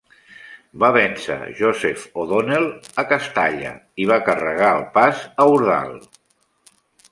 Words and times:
Va 0.83 0.87
vèncer 0.95 1.35
Joseph 1.59 2.05
O'Donnell 2.23 2.65
a 3.03 3.05
Castalla 3.13 3.75
i 4.05 4.09
va 4.15 4.19
carregar 4.31 4.73
el 4.81 4.85
pas 4.99 5.23
a 5.45 5.49
Ordal. 5.59 5.97